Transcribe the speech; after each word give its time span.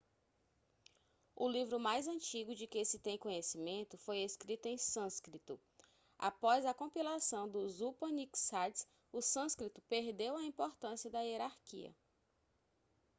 o 1.35 1.47
livro 1.47 1.79
mais 1.79 2.07
antigo 2.07 2.55
de 2.55 2.65
que 2.65 2.83
se 2.83 2.97
tem 2.97 3.19
conhecimento 3.19 3.99
foi 3.99 4.17
escrito 4.23 4.65
em 4.65 4.75
sânscrito 4.75 5.59
após 6.17 6.65
a 6.65 6.73
compilação 6.73 7.47
dos 7.47 7.81
upanixades 7.81 8.87
o 9.13 9.21
sânscrito 9.21 9.79
perdeu 9.83 10.37
a 10.37 10.43
importância 10.43 11.11
na 11.11 11.21
hierarquia 11.21 11.93